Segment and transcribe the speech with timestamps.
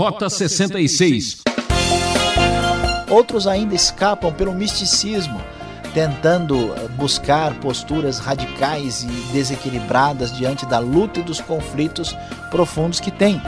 [0.00, 1.42] Rota 66.
[3.10, 5.38] Outros ainda escapam pelo misticismo,
[5.92, 12.16] tentando buscar posturas radicais e desequilibradas diante da luta e dos conflitos
[12.50, 13.42] profundos que têm.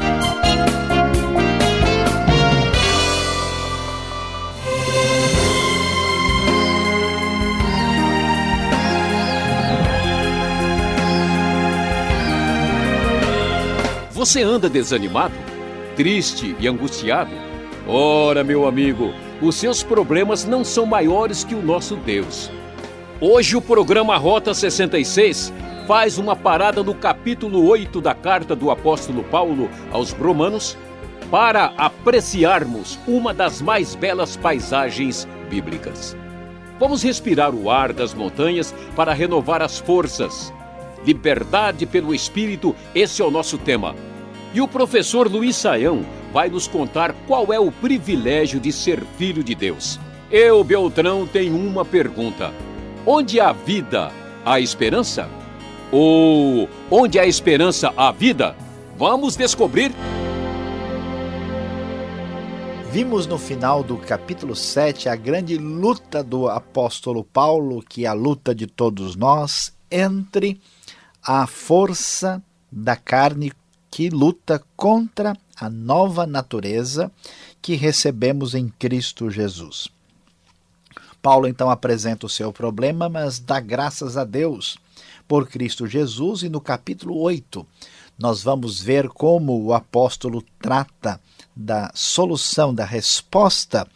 [14.11, 15.52] Você anda desanimado,
[15.97, 17.31] triste e angustiado?
[17.87, 22.51] Ora, meu amigo, os seus problemas não são maiores que o nosso Deus.
[23.21, 25.53] Hoje o programa Rota 66
[25.87, 30.77] faz uma parada no capítulo 8 da carta do apóstolo Paulo aos Romanos
[31.31, 36.17] para apreciarmos uma das mais belas paisagens bíblicas.
[36.79, 40.53] Vamos respirar o ar das montanhas para renovar as forças.
[41.05, 43.95] Liberdade pelo Espírito, esse é o nosso tema.
[44.55, 49.43] E o professor Luiz Saião vai nos contar qual é o privilégio de ser filho
[49.43, 49.99] de Deus.
[50.31, 52.53] Eu, Beltrão, tenho uma pergunta:
[53.07, 54.13] onde há vida,
[54.45, 55.29] há esperança?
[55.91, 58.55] Ou onde há esperança, há vida?
[58.97, 59.93] Vamos descobrir.
[62.91, 68.13] Vimos no final do capítulo 7 a grande luta do apóstolo Paulo, que é a
[68.13, 70.61] luta de todos nós, entre
[71.23, 73.51] a força da carne
[73.93, 77.13] que luta contra a nova natureza
[77.61, 79.87] que recebemos em Cristo Jesus.
[81.21, 84.79] Paulo então apresenta o seu problema, mas dá graças a Deus
[85.29, 87.67] por Cristo Jesus, e no capítulo 8
[88.19, 91.21] nós vamos ver como o apóstolo trata
[91.55, 93.87] da solução, da resposta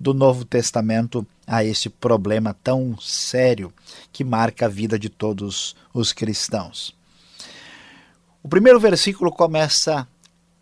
[0.00, 3.70] do Novo Testamento a esse problema tão sério
[4.10, 7.01] que marca a vida de todos os cristãos.
[8.44, 10.06] O primeiro versículo começa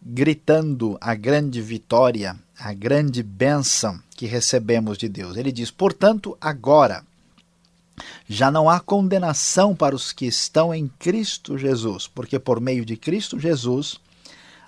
[0.02, 5.38] gritando a grande vitória, a grande bênção que recebemos de Deus.
[5.38, 7.02] Ele diz: Portanto, agora
[8.28, 12.98] já não há condenação para os que estão em Cristo Jesus, porque por meio de
[12.98, 13.98] Cristo Jesus,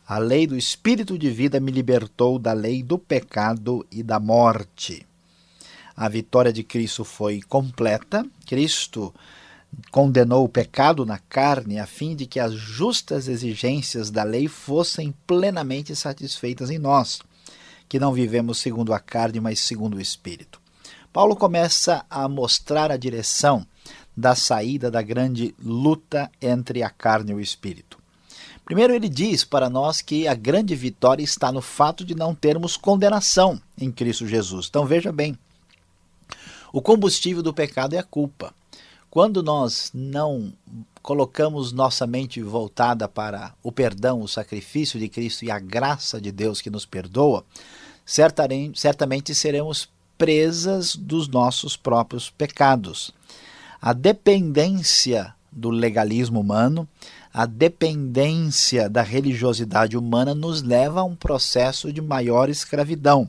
[0.09, 5.07] a lei do Espírito de vida me libertou da lei do pecado e da morte.
[5.95, 8.25] A vitória de Cristo foi completa.
[8.47, 9.15] Cristo
[9.91, 15.15] condenou o pecado na carne a fim de que as justas exigências da lei fossem
[15.27, 17.21] plenamente satisfeitas em nós,
[17.89, 20.61] que não vivemos segundo a carne, mas segundo o Espírito.
[21.13, 23.67] Paulo começa a mostrar a direção
[24.17, 27.99] da saída da grande luta entre a carne e o Espírito.
[28.65, 32.77] Primeiro, ele diz para nós que a grande vitória está no fato de não termos
[32.77, 34.69] condenação em Cristo Jesus.
[34.71, 35.37] Então veja bem:
[36.73, 38.55] o combustível do pecado é a culpa.
[39.13, 40.55] Quando nós não
[41.03, 46.33] colocamos nossa mente voltada para o perdão, o sacrifício de Cristo e a graça de
[46.33, 47.45] Deus que nos perdoa,
[48.07, 49.87] certamente seremos
[50.17, 53.13] presas dos nossos próprios pecados.
[53.83, 56.89] A dependência do legalismo humano,
[57.35, 63.29] a dependência da religiosidade humana nos leva a um processo de maior escravidão.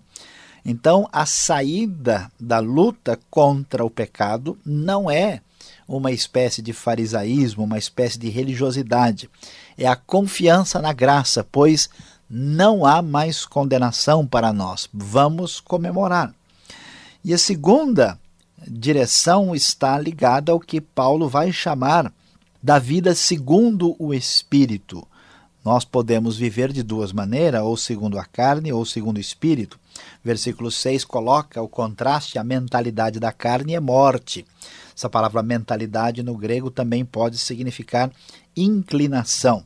[0.64, 5.42] Então, a saída da luta contra o pecado não é
[5.88, 9.30] uma espécie de farisaísmo, uma espécie de religiosidade.
[9.78, 11.90] É a confiança na graça, pois
[12.30, 14.90] não há mais condenação para nós.
[14.94, 16.34] Vamos comemorar.
[17.24, 18.20] E a segunda
[18.68, 22.12] direção está ligada ao que Paulo vai chamar
[22.62, 25.06] da vida segundo o Espírito.
[25.64, 29.80] Nós podemos viver de duas maneiras, ou segundo a carne ou segundo o Espírito.
[30.24, 34.46] Versículo 6 coloca o contraste: a mentalidade da carne é morte.
[34.96, 38.12] Essa palavra mentalidade no grego também pode significar
[38.56, 39.64] inclinação,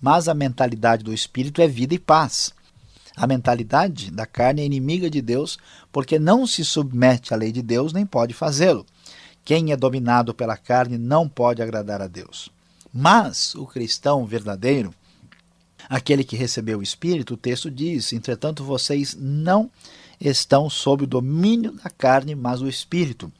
[0.00, 2.52] mas a mentalidade do espírito é vida e paz.
[3.16, 5.58] A mentalidade da carne é inimiga de Deus
[5.90, 8.86] porque não se submete à lei de Deus nem pode fazê-lo.
[9.44, 12.48] Quem é dominado pela carne não pode agradar a Deus.
[12.92, 14.94] Mas o cristão verdadeiro,
[15.88, 19.70] aquele que recebeu o Espírito, o texto diz: entretanto, vocês não
[20.20, 23.32] estão sob o domínio da carne, mas o Espírito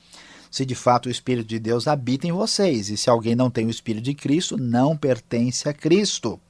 [0.51, 2.91] se de fato o Espírito de Deus habita em vocês.
[2.91, 6.41] E se alguém não tem o Espírito de Cristo, não pertence a Cristo.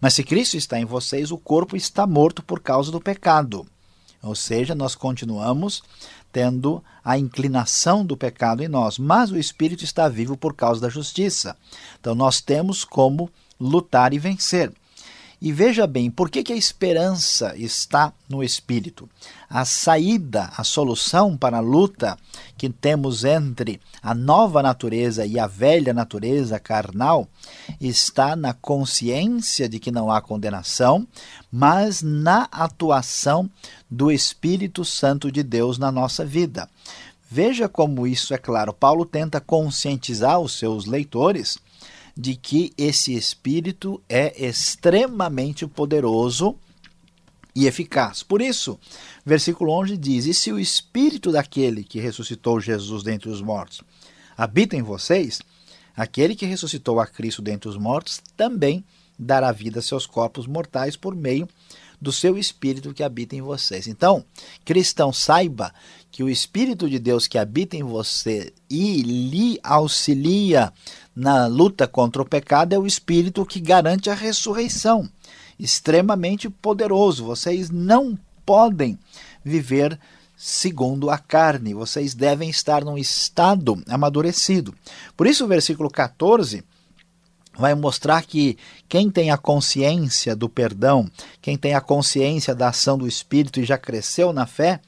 [0.00, 3.66] Mas se Cristo está em vocês, o corpo está morto por causa do pecado.
[4.22, 5.82] Ou seja, nós continuamos
[6.32, 10.88] tendo a inclinação do pecado em nós, mas o espírito está vivo por causa da
[10.88, 11.56] justiça.
[12.00, 13.30] Então nós temos como
[13.60, 14.72] lutar e vencer.
[15.44, 19.10] E veja bem, por que, que a esperança está no Espírito?
[19.50, 22.16] A saída, a solução para a luta
[22.56, 27.26] que temos entre a nova natureza e a velha natureza carnal
[27.80, 31.04] está na consciência de que não há condenação,
[31.50, 33.50] mas na atuação
[33.90, 36.68] do Espírito Santo de Deus na nossa vida.
[37.28, 38.72] Veja como isso é claro.
[38.72, 41.58] Paulo tenta conscientizar os seus leitores
[42.16, 46.56] de que esse Espírito é extremamente poderoso
[47.54, 48.22] e eficaz.
[48.22, 48.78] Por isso,
[49.24, 53.82] versículo 11 diz: E se o Espírito daquele que ressuscitou Jesus dentre os mortos
[54.36, 55.40] habita em vocês,
[55.96, 58.84] aquele que ressuscitou a Cristo dentre os mortos também
[59.18, 61.48] dará vida a seus corpos mortais por meio
[62.00, 63.86] do seu Espírito que habita em vocês.
[63.86, 64.24] Então,
[64.64, 65.72] cristão, saiba
[66.10, 70.72] que o Espírito de Deus que habita em você e lhe auxilia
[71.14, 75.08] na luta contra o pecado é o Espírito que garante a ressurreição.
[75.58, 77.24] Extremamente poderoso.
[77.24, 78.98] Vocês não podem
[79.44, 79.98] viver
[80.36, 81.74] segundo a carne.
[81.74, 84.74] Vocês devem estar num estado amadurecido.
[85.16, 86.64] Por isso, o versículo 14
[87.56, 88.56] vai mostrar que
[88.88, 91.08] quem tem a consciência do perdão,
[91.40, 94.80] quem tem a consciência da ação do Espírito e já cresceu na fé,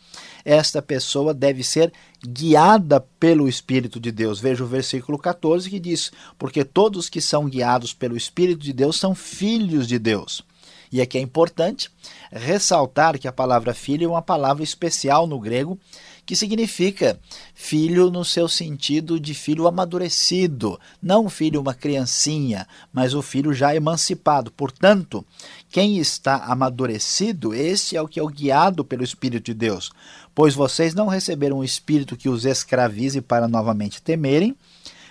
[0.44, 1.92] esta pessoa deve ser
[2.26, 4.40] guiada pelo Espírito de Deus.
[4.40, 8.96] Veja o versículo 14 que diz: Porque todos que são guiados pelo Espírito de Deus
[8.96, 10.42] são filhos de Deus.
[10.90, 11.90] E aqui é importante
[12.30, 15.78] ressaltar que a palavra filho é uma palavra especial no grego
[16.26, 17.18] que significa
[17.54, 23.74] filho no seu sentido de filho amadurecido, não filho uma criancinha, mas o filho já
[23.74, 24.50] emancipado.
[24.50, 25.24] Portanto,
[25.70, 29.90] quem está amadurecido, esse é o que é o guiado pelo Espírito de Deus.
[30.34, 34.56] Pois vocês não receberam um espírito que os escravize para novamente temerem,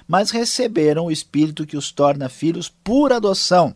[0.08, 3.76] mas receberam o espírito que os torna filhos por adoção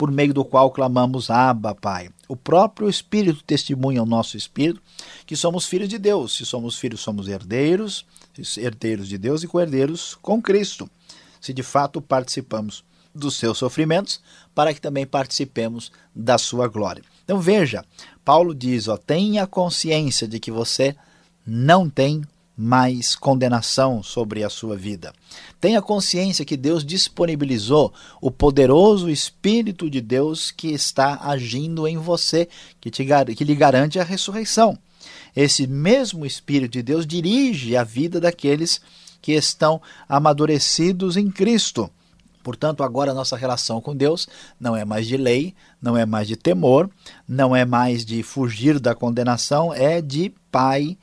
[0.00, 2.08] por meio do qual clamamos Abba, Pai.
[2.26, 4.80] O próprio Espírito testemunha ao nosso Espírito
[5.26, 6.34] que somos filhos de Deus.
[6.38, 8.06] Se somos filhos, somos herdeiros,
[8.56, 10.88] herdeiros de Deus e co-herdeiros com Cristo.
[11.38, 12.82] Se de fato participamos
[13.14, 14.22] dos seus sofrimentos,
[14.54, 17.04] para que também participemos da sua glória.
[17.22, 17.84] Então veja,
[18.24, 20.96] Paulo diz, ó, tenha consciência de que você
[21.46, 22.22] não tem
[22.60, 25.14] mais condenação sobre a sua vida.
[25.58, 27.90] Tenha consciência que Deus disponibilizou
[28.20, 32.46] o poderoso Espírito de Deus que está agindo em você,
[32.78, 34.78] que, te, que lhe garante a ressurreição.
[35.34, 38.78] Esse mesmo Espírito de Deus dirige a vida daqueles
[39.22, 41.90] que estão amadurecidos em Cristo.
[42.42, 44.28] Portanto, agora nossa relação com Deus
[44.60, 46.90] não é mais de lei, não é mais de temor,
[47.26, 50.98] não é mais de fugir da condenação, é de pai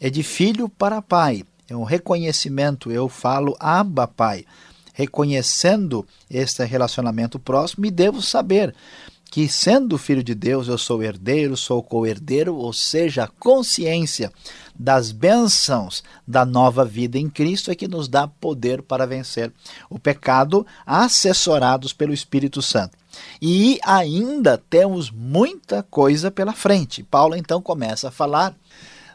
[0.00, 1.44] é de filho para pai.
[1.68, 4.44] É um reconhecimento, eu falo Abba Pai.
[4.92, 8.74] Reconhecendo este relacionamento próximo, e devo saber
[9.30, 14.32] que, sendo filho de Deus, eu sou herdeiro, sou co-herdeiro, ou seja, a consciência
[14.74, 19.52] das bênçãos da nova vida em Cristo é que nos dá poder para vencer
[19.90, 22.96] o pecado, assessorados pelo Espírito Santo.
[23.40, 27.02] E ainda temos muita coisa pela frente.
[27.02, 28.54] Paulo então começa a falar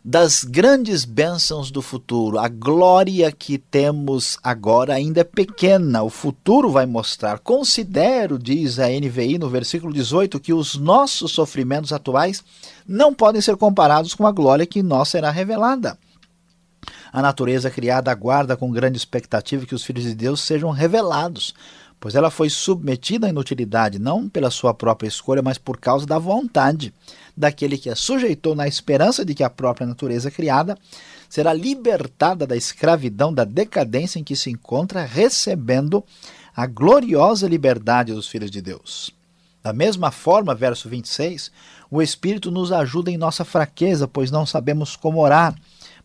[0.03, 2.39] das grandes bênçãos do futuro.
[2.39, 7.37] A glória que temos agora ainda é pequena, o futuro vai mostrar.
[7.39, 12.43] Considero, diz a NVI no versículo 18, que os nossos sofrimentos atuais
[12.87, 15.97] não podem ser comparados com a glória que nós será revelada.
[17.13, 21.53] A natureza criada aguarda com grande expectativa que os filhos de Deus sejam revelados,
[21.99, 26.17] pois ela foi submetida à inutilidade, não pela sua própria escolha, mas por causa da
[26.17, 26.91] vontade
[27.35, 30.77] daquele que a sujeitou na esperança de que a própria natureza criada
[31.29, 36.03] será libertada da escravidão, da decadência em que se encontra, recebendo
[36.55, 39.11] a gloriosa liberdade dos filhos de Deus.
[39.63, 41.51] Da mesma forma, verso 26,
[41.89, 45.55] o Espírito nos ajuda em nossa fraqueza, pois não sabemos como orar,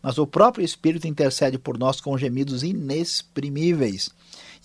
[0.01, 4.09] mas o próprio Espírito intercede por nós com gemidos inexprimíveis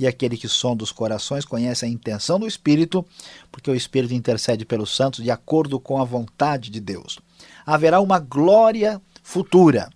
[0.02, 3.06] e aquele que sonda os corações conhece a intenção do Espírito,
[3.52, 7.20] porque o Espírito intercede pelos santos de acordo com a vontade de Deus.
[7.64, 9.88] Haverá uma glória futura,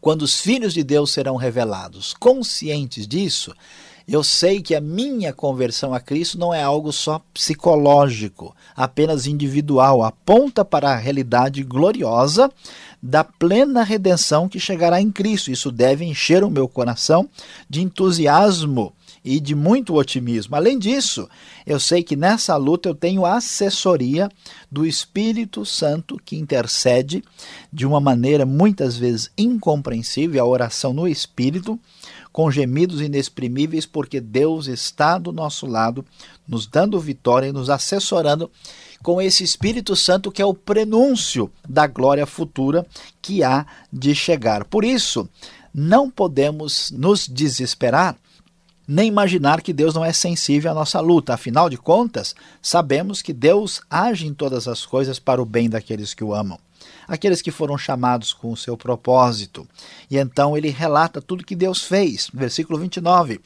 [0.00, 2.14] quando os filhos de Deus serão revelados.
[2.14, 3.52] Conscientes disso,
[4.06, 10.04] eu sei que a minha conversão a Cristo não é algo só psicológico, apenas individual,
[10.04, 12.48] aponta para a realidade gloriosa
[13.02, 15.50] da plena redenção que chegará em Cristo.
[15.50, 17.28] Isso deve encher o meu coração
[17.68, 18.92] de entusiasmo
[19.24, 20.54] e de muito otimismo.
[20.54, 21.28] Além disso,
[21.66, 24.28] eu sei que nessa luta eu tenho assessoria
[24.70, 27.24] do Espírito Santo que intercede
[27.72, 31.78] de uma maneira muitas vezes incompreensível, a oração no Espírito,
[32.36, 36.04] com gemidos inexprimíveis, porque Deus está do nosso lado,
[36.46, 38.50] nos dando vitória e nos assessorando
[39.02, 42.86] com esse Espírito Santo que é o prenúncio da glória futura
[43.22, 44.66] que há de chegar.
[44.66, 45.26] Por isso,
[45.72, 48.14] não podemos nos desesperar
[48.86, 51.32] nem imaginar que Deus não é sensível à nossa luta.
[51.32, 56.12] Afinal de contas, sabemos que Deus age em todas as coisas para o bem daqueles
[56.12, 56.58] que o amam,
[57.06, 59.66] aqueles que foram chamados com o seu propósito.
[60.10, 62.28] E então ele relata tudo que Deus fez.
[62.32, 63.40] Versículo 29.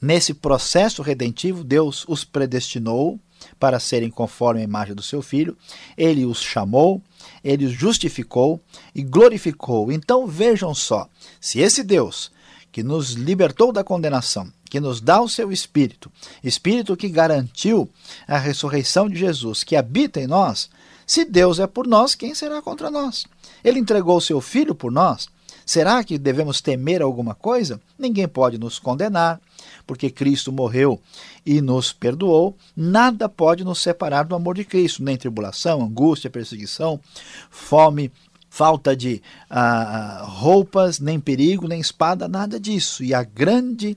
[0.00, 3.18] Nesse processo redentivo, Deus os predestinou
[3.58, 5.56] para serem conforme a imagem do seu filho,
[5.96, 7.02] ele os chamou,
[7.42, 8.60] ele os justificou
[8.94, 9.90] e glorificou.
[9.92, 11.08] Então vejam só,
[11.40, 12.30] se esse Deus
[12.70, 16.10] que nos libertou da condenação, que nos dá o seu Espírito,
[16.42, 17.88] Espírito que garantiu
[18.26, 20.68] a ressurreição de Jesus, que habita em nós,
[21.06, 23.24] se Deus é por nós, quem será contra nós?
[23.64, 25.26] Ele entregou o seu Filho por nós.
[25.64, 27.80] Será que devemos temer alguma coisa?
[27.98, 29.40] Ninguém pode nos condenar,
[29.86, 31.00] porque Cristo morreu
[31.44, 32.56] e nos perdoou.
[32.76, 37.00] Nada pode nos separar do amor de Cristo, nem tribulação, angústia, perseguição,
[37.50, 38.12] fome,
[38.50, 43.04] falta de ah, roupas, nem perigo, nem espada, nada disso.
[43.04, 43.96] E a grande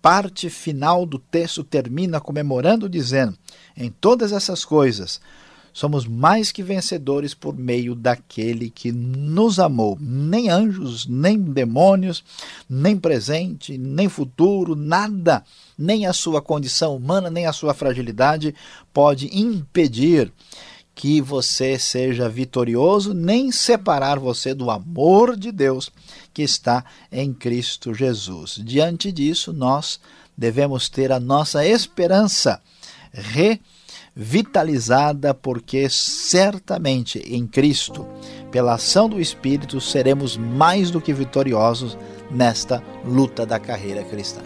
[0.00, 3.36] parte final do texto termina comemorando, dizendo:
[3.76, 5.20] em todas essas coisas,
[5.72, 9.96] somos mais que vencedores por meio daquele que nos amou.
[10.00, 12.24] Nem anjos, nem demônios,
[12.68, 15.44] nem presente, nem futuro, nada,
[15.78, 18.54] nem a sua condição humana, nem a sua fragilidade
[18.92, 20.32] pode impedir
[20.94, 25.90] que você seja vitorioso, nem separar você do amor de Deus
[26.32, 28.60] que está em Cristo Jesus.
[28.62, 29.98] Diante disso, nós
[30.36, 32.60] devemos ter a nossa esperança
[33.12, 38.06] revitalizada, porque certamente em Cristo,
[38.50, 41.96] pela ação do Espírito, seremos mais do que vitoriosos
[42.30, 44.40] nesta luta da carreira cristã.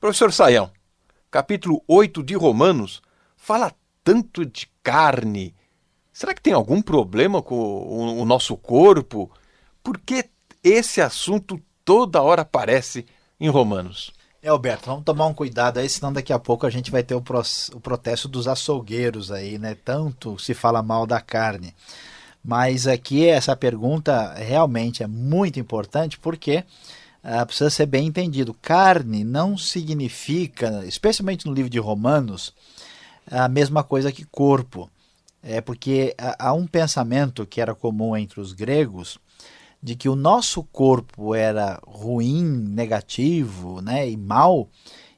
[0.00, 0.70] Professor Saião,
[1.30, 3.02] capítulo 8 de Romanos
[3.36, 3.70] fala
[4.02, 5.54] tanto de carne.
[6.10, 9.30] Será que tem algum problema com o, nosso corpo?
[9.84, 10.24] Por que
[10.64, 13.04] esse assunto toda hora aparece
[13.38, 14.10] em Romanos?
[14.42, 17.14] É, Alberto, vamos tomar um cuidado aí, senão daqui a pouco a gente vai ter
[17.14, 17.42] o, pro,
[17.74, 19.76] o protesto dos açougueiros aí, né?
[19.84, 21.74] Tanto se fala mal da carne.
[22.42, 26.64] Mas aqui essa pergunta realmente é muito importante porque
[27.22, 28.54] uh, precisa ser bem entendido.
[28.54, 32.54] Carne não significa, especialmente no livro de Romanos,
[33.30, 34.90] a mesma coisa que corpo.
[35.42, 39.18] É porque há um pensamento que era comum entre os gregos
[39.82, 44.68] de que o nosso corpo era ruim, negativo, né, e mal,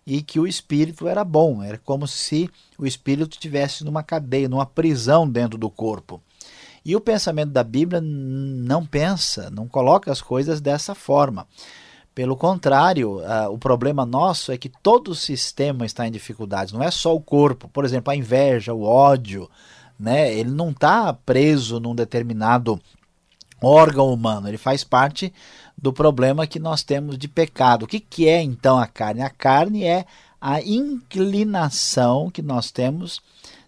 [0.06, 1.62] e que o espírito era bom.
[1.62, 2.48] Era como se
[2.78, 6.22] o espírito estivesse numa cadeia, numa prisão dentro do corpo.
[6.84, 11.46] E o pensamento da Bíblia não pensa, não coloca as coisas dessa forma.
[12.14, 16.82] Pelo contrário, uh, o problema nosso é que todo o sistema está em dificuldades, não
[16.82, 17.68] é só o corpo.
[17.68, 19.48] Por exemplo, a inveja, o ódio,
[19.98, 20.34] né?
[20.34, 22.80] ele não está preso num determinado
[23.62, 25.32] órgão humano, ele faz parte
[25.78, 27.84] do problema que nós temos de pecado.
[27.84, 29.22] O que, que é então a carne?
[29.22, 30.04] A carne é
[30.40, 33.20] a inclinação que nós temos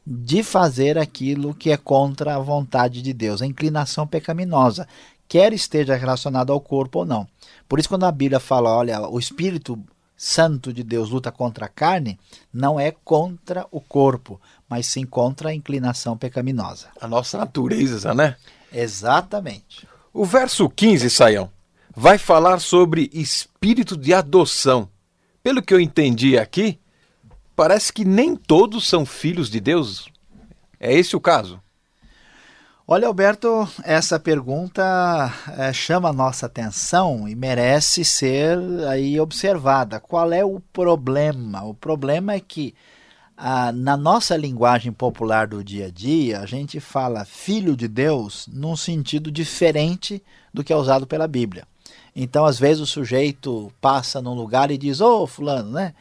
[0.06, 4.86] de fazer aquilo que é contra a vontade de Deus, a inclinação pecaminosa,
[5.26, 7.26] quer esteja relacionado ao corpo ou não.
[7.68, 9.78] Por isso, quando a Bíblia fala, olha, o Espírito
[10.16, 12.18] Santo de Deus luta contra a carne,
[12.52, 16.88] não é contra o corpo, mas sim contra a inclinação pecaminosa.
[17.00, 18.36] A nossa natureza, né?
[18.72, 19.88] Exatamente.
[20.12, 21.50] O verso 15, Saião,
[21.94, 24.88] vai falar sobre espírito de adoção.
[25.42, 26.78] Pelo que eu entendi aqui,
[27.56, 30.08] parece que nem todos são filhos de Deus.
[30.78, 31.60] É esse o caso?
[32.86, 38.58] Olha, Alberto, essa pergunta é, chama a nossa atenção e merece ser
[38.90, 39.98] aí observada.
[39.98, 41.64] Qual é o problema?
[41.64, 42.74] O problema é que
[43.36, 48.46] ah, na nossa linguagem popular do dia a dia, a gente fala filho de Deus
[48.52, 51.66] num sentido diferente do que é usado pela Bíblia.
[52.14, 55.94] Então, às vezes, o sujeito passa num lugar e diz: Ô, oh, Fulano, né?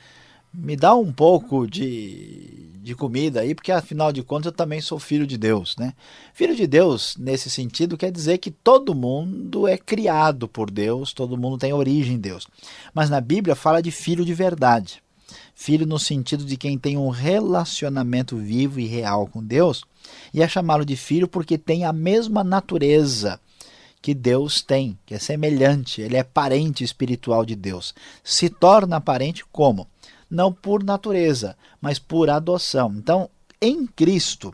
[0.53, 4.99] Me dá um pouco de, de comida aí, porque afinal de contas eu também sou
[4.99, 5.93] filho de Deus, né?
[6.33, 11.37] Filho de Deus, nesse sentido, quer dizer que todo mundo é criado por Deus, todo
[11.37, 12.47] mundo tem origem em Deus.
[12.93, 15.01] Mas na Bíblia fala de filho de verdade.
[15.55, 19.83] Filho no sentido de quem tem um relacionamento vivo e real com Deus,
[20.33, 23.39] e é chamá-lo de filho porque tem a mesma natureza
[24.01, 27.95] que Deus tem, que é semelhante, ele é parente espiritual de Deus.
[28.23, 29.87] Se torna parente como?
[30.33, 32.91] Não por natureza, mas por adoção.
[32.97, 33.29] Então,
[33.61, 34.51] em Cristo,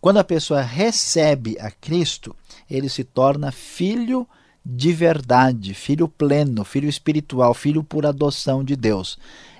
[0.00, 2.36] quando a pessoa recebe a Cristo,
[2.70, 4.24] ele se torna filho
[4.64, 9.18] de verdade, filho pleno, filho espiritual, filho por adoção de Deus.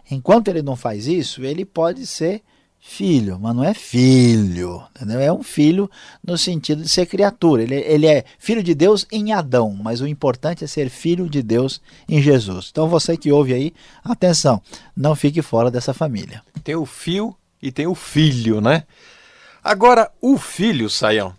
[0.09, 2.41] Enquanto ele não faz isso, ele pode ser
[2.87, 5.19] filho, mas não é filho, entendeu?
[5.19, 5.91] É um filho
[6.23, 7.62] no sentido de ser criatura.
[7.62, 11.43] Ele, ele é filho de Deus em Adão, mas o importante é ser filho de
[11.43, 12.69] Deus em Jesus.
[12.71, 13.73] Então você que ouve aí,
[14.05, 14.62] atenção,
[14.95, 16.43] não fique fora dessa família.
[16.62, 18.85] Tem o fio e tem o filho, né?
[19.62, 21.35] Agora, o filho, Saião,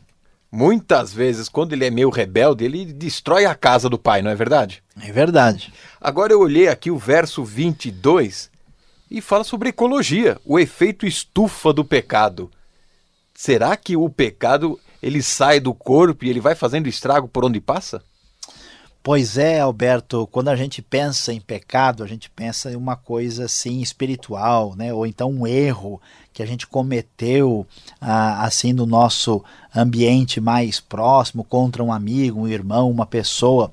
[0.51, 4.35] muitas vezes, quando ele é meio rebelde, ele destrói a casa do pai, não é
[4.35, 4.83] verdade?
[4.99, 5.71] É verdade.
[6.01, 8.49] Agora eu olhei aqui o verso 22
[9.15, 12.51] e fala sobre ecologia, o efeito estufa do pecado.
[13.33, 17.61] Será que o pecado ele sai do corpo e ele vai fazendo estrago por onde
[17.61, 18.03] passa?
[19.01, 23.45] Pois é, Alberto, quando a gente pensa em pecado, a gente pensa em uma coisa
[23.45, 24.93] assim espiritual, né?
[24.93, 26.01] Ou então um erro
[26.33, 27.65] que a gente cometeu
[28.01, 29.41] ah, assim no nosso
[29.73, 33.71] ambiente mais próximo contra um amigo, um irmão, uma pessoa.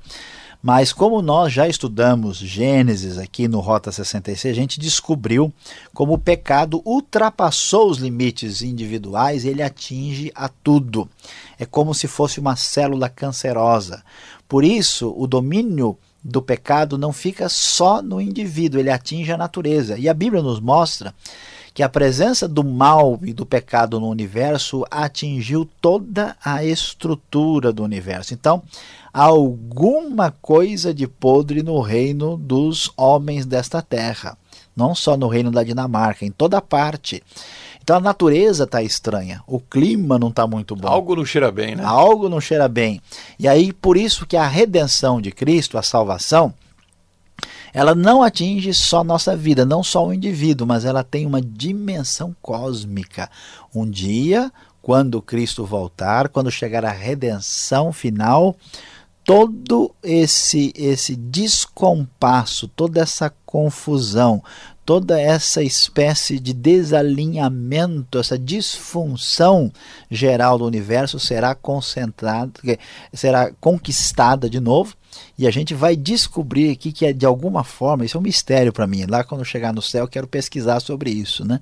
[0.63, 5.53] Mas como nós já estudamos Gênesis aqui no Rota 66, a gente descobriu
[5.93, 11.11] como o pecado ultrapassou os limites individuais ele atinge a tudo.
[11.59, 14.05] É como se fosse uma célula cancerosa.
[14.49, 19.99] Por isso, o domínio do pecado não fica só no indivíduo, ele atinge a natureza.
[19.99, 21.13] E a Bíblia nos mostra
[21.75, 27.83] que a presença do mal e do pecado no universo atingiu toda a estrutura do
[27.83, 28.35] universo.
[28.35, 28.63] Então,
[29.13, 34.37] há alguma coisa de podre no reino dos homens desta terra,
[34.77, 37.23] não só no reino da Dinamarca, em toda parte.
[37.83, 40.87] Então a natureza está estranha, o clima não está muito bom.
[40.87, 41.83] Algo não cheira bem, né?
[41.85, 43.03] Algo não cheira bem.
[43.39, 46.55] E aí por isso que a redenção de Cristo, a salvação,
[47.73, 52.37] ela não atinge só nossa vida, não só o indivíduo, mas ela tem uma dimensão
[52.43, 53.31] cósmica.
[53.75, 58.55] Um dia, quando Cristo voltar, quando chegar a redenção final,
[59.25, 64.43] todo esse esse descompasso, toda essa confusão,
[64.85, 69.73] toda essa espécie de desalinhamento, essa disfunção
[70.11, 72.53] geral do universo será concentrada,
[73.15, 74.95] será conquistada de novo
[75.39, 78.73] e a gente vai descobrir aqui que é de alguma forma, isso é um mistério
[78.73, 79.05] para mim.
[79.09, 81.61] Lá quando eu chegar no céu, quero pesquisar sobre isso, né?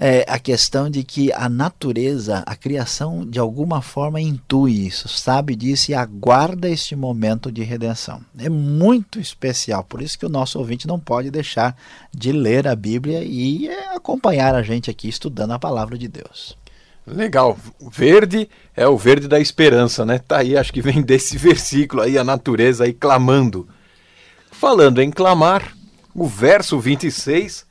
[0.00, 5.56] É a questão de que a natureza, a criação, de alguma forma intui isso, sabe
[5.56, 8.20] disso e aguarda este momento de redenção.
[8.38, 11.76] É muito especial, por isso que o nosso ouvinte não pode deixar
[12.14, 16.56] de ler a Bíblia e acompanhar a gente aqui estudando a palavra de Deus.
[17.10, 17.58] Legal.
[17.90, 20.18] Verde é o verde da esperança, né?
[20.18, 23.68] Tá aí, acho que vem desse versículo aí, a natureza aí clamando.
[24.50, 25.76] Falando em clamar,
[26.14, 27.66] o verso 26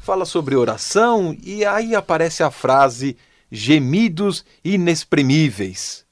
[0.00, 3.16] fala sobre oração e aí aparece a frase
[3.50, 6.04] gemidos inexprimíveis.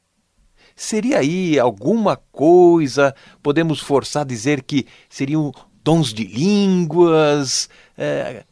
[0.76, 8.44] Seria aí alguma coisa, podemos forçar dizer que seriam dons de línguas, é,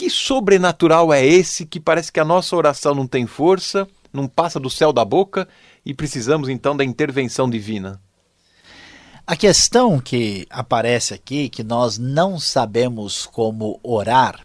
[0.00, 4.58] que sobrenatural é esse que parece que a nossa oração não tem força, não passa
[4.58, 5.46] do céu da boca
[5.84, 8.00] e precisamos então da intervenção divina?
[9.26, 14.40] A questão que aparece aqui, que nós não sabemos como orar,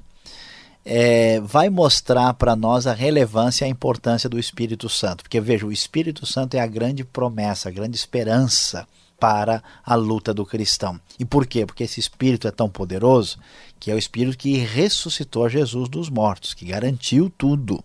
[0.84, 5.24] é, vai mostrar para nós a relevância e a importância do Espírito Santo.
[5.24, 8.86] Porque veja, o Espírito Santo é a grande promessa, a grande esperança
[9.20, 11.00] para a luta do cristão.
[11.20, 11.66] E por quê?
[11.66, 13.38] Porque esse Espírito é tão poderoso
[13.80, 17.84] que é o Espírito que ressuscitou Jesus dos mortos, que garantiu tudo.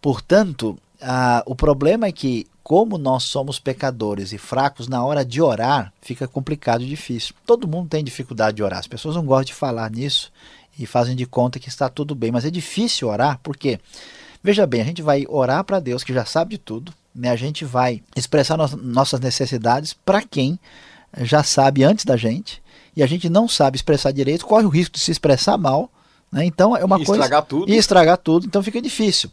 [0.00, 5.40] Portanto, ah, o problema é que, como nós somos pecadores e fracos, na hora de
[5.40, 7.34] orar fica complicado e difícil.
[7.46, 10.32] Todo mundo tem dificuldade de orar, as pessoas não gostam de falar nisso
[10.78, 13.80] e fazem de conta que está tudo bem, mas é difícil orar porque,
[14.42, 17.30] veja bem, a gente vai orar para Deus que já sabe de tudo, né?
[17.30, 20.58] a gente vai expressar no nossas necessidades para quem
[21.22, 22.62] já sabe antes da gente
[22.96, 25.90] e a gente não sabe expressar direito, corre o risco de se expressar mal
[26.30, 26.44] né?
[26.44, 27.22] Então é uma e coisa.
[27.22, 27.72] Estragar tudo.
[27.72, 29.30] E estragar tudo, então fica difícil.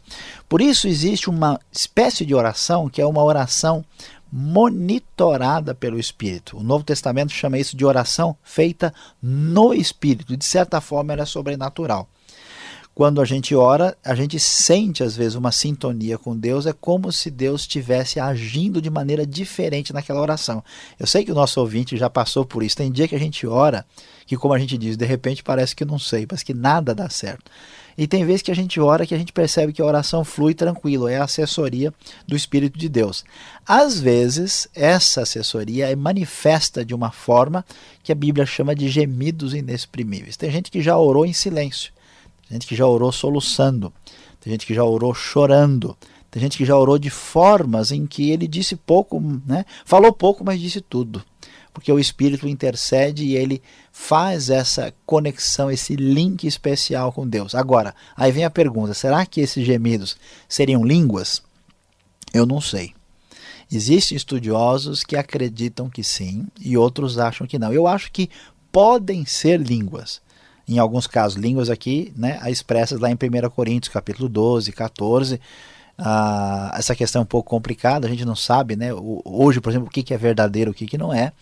[0.48, 3.84] Por isso existe uma espécie de oração que é uma oração
[4.32, 6.58] monitorada pelo Espírito.
[6.58, 10.36] O Novo Testamento chama isso de oração feita no Espírito.
[10.36, 12.08] De certa forma, ela é sobrenatural.
[12.96, 17.12] Quando a gente ora, a gente sente às vezes uma sintonia com Deus, é como
[17.12, 20.64] se Deus estivesse agindo de maneira diferente naquela oração.
[20.98, 22.78] Eu sei que o nosso ouvinte já passou por isso.
[22.78, 23.84] Tem dia que a gente ora
[24.26, 27.10] que, como a gente diz, de repente parece que não sei, parece que nada dá
[27.10, 27.50] certo.
[27.98, 30.54] E tem vezes que a gente ora que a gente percebe que a oração flui
[30.54, 31.92] tranquilo, é a assessoria
[32.26, 33.26] do Espírito de Deus.
[33.66, 37.62] Às vezes, essa assessoria é manifesta de uma forma
[38.02, 40.38] que a Bíblia chama de gemidos inexprimíveis.
[40.38, 41.94] Tem gente que já orou em silêncio.
[42.48, 43.92] Tem gente que já orou soluçando,
[44.40, 45.96] tem gente que já orou chorando,
[46.30, 49.64] tem gente que já orou de formas em que ele disse pouco, né?
[49.84, 51.24] falou pouco, mas disse tudo.
[51.72, 53.60] Porque o Espírito intercede e ele
[53.92, 57.54] faz essa conexão, esse link especial com Deus.
[57.54, 60.16] Agora, aí vem a pergunta: será que esses gemidos
[60.48, 61.42] seriam línguas?
[62.32, 62.94] Eu não sei.
[63.70, 67.72] Existem estudiosos que acreditam que sim e outros acham que não.
[67.72, 68.30] Eu acho que
[68.72, 70.22] podem ser línguas
[70.68, 75.40] em alguns casos, línguas aqui, né, expressas lá em 1 Coríntios, capítulo 12, 14.
[75.96, 78.90] Ah, essa questão é um pouco complicada, a gente não sabe, né,
[79.24, 81.32] hoje, por exemplo, o que é verdadeiro, o que não é,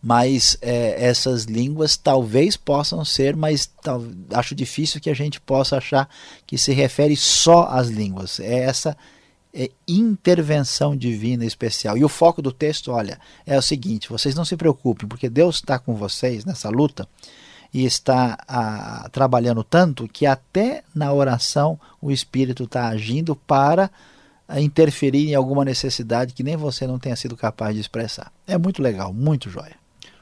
[0.00, 5.78] mas é, essas línguas talvez possam ser, mas tal, acho difícil que a gente possa
[5.78, 6.08] achar
[6.46, 8.38] que se refere só às línguas.
[8.38, 8.96] É essa
[9.52, 11.98] é, intervenção divina especial.
[11.98, 15.56] E o foco do texto, olha, é o seguinte: vocês não se preocupem, porque Deus
[15.56, 17.08] está com vocês nessa luta
[17.72, 23.90] e está a, trabalhando tanto que até na oração o Espírito está agindo para
[24.56, 28.32] interferir em alguma necessidade que nem você não tenha sido capaz de expressar.
[28.46, 29.76] É muito legal, muito jóia.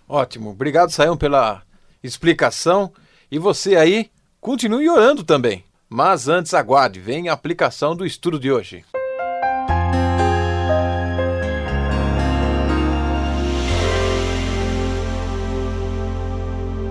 [0.09, 0.51] Ótimo.
[0.51, 1.63] Obrigado, Sayão, pela
[2.03, 2.93] explicação.
[3.31, 5.65] E você aí, continue orando também.
[5.89, 8.85] Mas antes aguarde, vem a aplicação do estudo de hoje.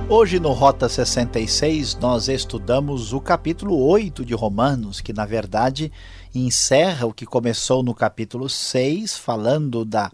[0.08, 5.92] Hoje no Rota 66 nós estudamos o capítulo 8 de Romanos, que na verdade
[6.34, 10.12] encerra o que começou no capítulo 6, falando da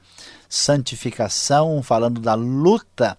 [0.48, 3.18] santificação, falando da luta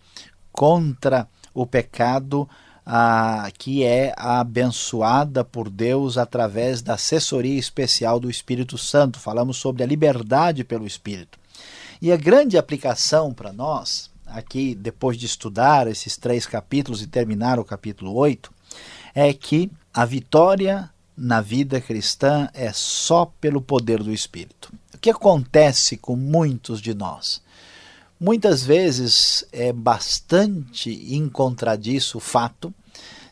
[0.50, 2.48] contra o pecado,
[2.87, 9.20] ah, que é abençoada por Deus através da assessoria especial do Espírito Santo.
[9.20, 11.38] Falamos sobre a liberdade pelo Espírito.
[12.00, 17.59] E a grande aplicação para nós aqui, depois de estudar esses três capítulos e terminar
[17.59, 18.53] o capítulo 8,
[19.14, 24.73] é que a vitória na vida cristã é só pelo poder do Espírito.
[24.95, 27.42] O que acontece com muitos de nós?
[28.18, 32.73] Muitas vezes é bastante incontradiço o fato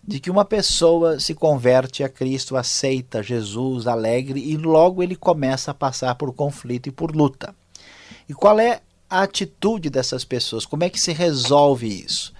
[0.07, 5.71] de que uma pessoa se converte a Cristo, aceita Jesus alegre e logo ele começa
[5.71, 7.55] a passar por conflito e por luta.
[8.29, 12.33] E qual é a atitude dessas pessoas, como é que se resolve isso?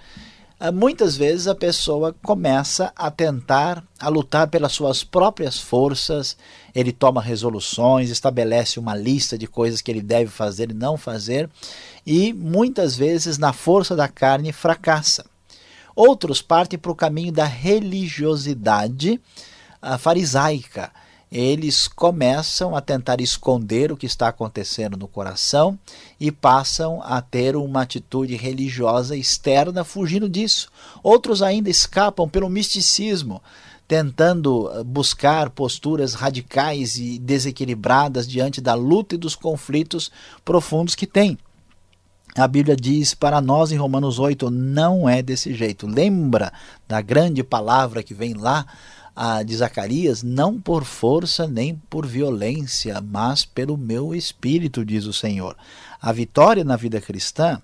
[0.57, 6.37] Ah, muitas vezes a pessoa começa a tentar, a lutar pelas suas próprias forças,
[6.73, 11.49] ele toma resoluções, estabelece uma lista de coisas que ele deve fazer e não fazer,
[12.05, 15.25] e muitas vezes, na força da carne, fracassa.
[15.95, 19.19] Outros partem para o caminho da religiosidade
[19.81, 20.91] ah, farisaica
[21.31, 25.79] eles começam a tentar esconder o que está acontecendo no coração
[26.19, 30.69] e passam a ter uma atitude religiosa externa fugindo disso.
[31.01, 33.41] Outros ainda escapam pelo misticismo,
[33.87, 40.11] tentando eh, buscar posturas radicais e desequilibradas diante da luta e dos conflitos
[40.43, 41.37] profundos que têm.
[42.35, 45.85] A Bíblia diz para nós em Romanos 8: não é desse jeito.
[45.87, 46.51] Lembra
[46.87, 48.65] da grande palavra que vem lá
[49.15, 55.13] a de Zacarias, não por força nem por violência, mas pelo meu espírito, diz o
[55.13, 55.55] Senhor.
[56.01, 57.61] A vitória na vida cristã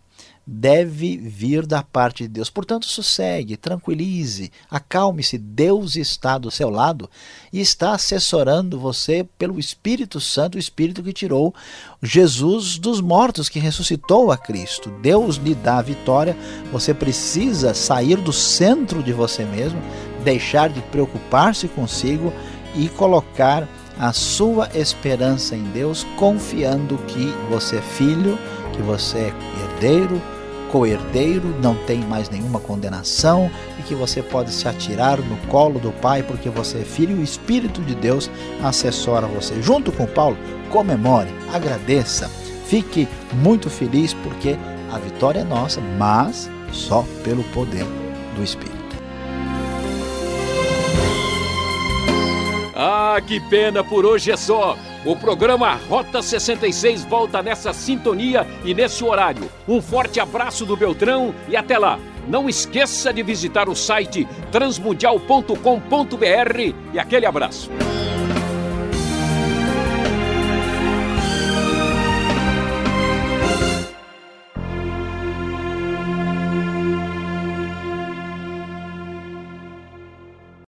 [0.50, 2.50] deve vir da parte de Deus.
[2.50, 5.38] Portanto, sossegue, tranquilize, acalme-se.
[5.38, 7.10] Deus está do seu lado
[7.52, 11.54] e está assessorando você pelo Espírito Santo, o Espírito que tirou
[12.02, 14.90] Jesus dos mortos, que ressuscitou a Cristo.
[15.02, 16.38] Deus lhe dá a vitória.
[16.72, 19.82] Você precisa sair do centro de você mesmo,
[20.28, 22.34] deixar de preocupar-se consigo
[22.76, 23.66] e colocar
[23.98, 28.38] a sua esperança em Deus, confiando que você é filho,
[28.74, 30.22] que você é herdeiro,
[30.70, 35.94] co-herdeiro, não tem mais nenhuma condenação e que você pode se atirar no colo do
[35.94, 38.30] Pai porque você é filho e o Espírito de Deus
[38.62, 39.62] assessora você.
[39.62, 40.38] Junto com Paulo,
[40.70, 42.30] comemore, agradeça,
[42.66, 44.58] fique muito feliz porque
[44.92, 47.86] a vitória é nossa, mas só pelo poder
[48.36, 48.77] do Espírito.
[53.18, 54.78] Ah, que pena, por hoje é só.
[55.04, 59.50] O programa Rota 66 volta nessa sintonia e nesse horário.
[59.68, 61.98] Um forte abraço do Beltrão e até lá.
[62.28, 67.72] Não esqueça de visitar o site transmundial.com.br e aquele abraço.